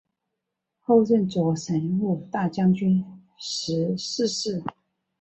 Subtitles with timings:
[0.79, 3.05] 后任左神武大将军
[3.37, 4.63] 时逝世。